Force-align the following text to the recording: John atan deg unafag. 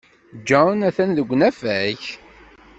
John 0.47 0.79
atan 0.87 1.11
deg 1.17 1.29
unafag. 1.33 2.01